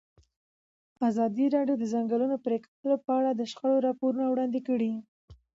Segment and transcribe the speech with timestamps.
[1.09, 4.93] ازادي راډیو د د ځنګلونو پرېکول په اړه د شخړو راپورونه وړاندې کړي.